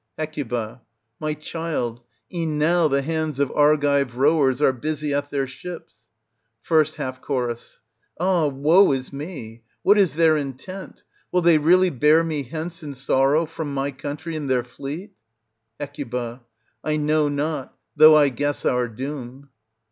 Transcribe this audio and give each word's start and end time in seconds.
Hec. 0.17 0.35
My 1.19 1.35
child, 1.35 2.01
e'en 2.33 2.57
now 2.57 2.87
the 2.87 3.03
hands 3.03 3.39
of 3.39 3.51
Argive 3.51 4.17
rowers 4.17 4.59
are 4.59 4.73
busy 4.73 5.13
at 5.13 5.29
their 5.29 5.45
ships. 5.45 6.05
1ST 6.67 6.95
Half 6.95 7.21
Cho. 7.23 7.55
Ah, 8.19 8.47
woe 8.47 8.93
is 8.93 9.13
me! 9.13 9.61
what 9.83 9.99
is 9.99 10.15
their 10.15 10.37
intent? 10.37 11.03
Will 11.31 11.43
they 11.43 11.59
really 11.59 11.91
bear 11.91 12.23
me 12.23 12.41
hence 12.41 12.81
in 12.81 12.95
sorrow 12.95 13.45
from 13.45 13.75
my 13.75 13.91
country 13.91 14.35
in 14.35 14.47
their 14.47 14.63
fleet? 14.63 15.11
Hec. 15.79 15.95
I 16.83 16.95
know 16.95 17.29
not, 17.29 17.77
though 17.95 18.15
I 18.15 18.29
guess 18.29 18.65
our 18.65 18.87
doom. 18.87 19.49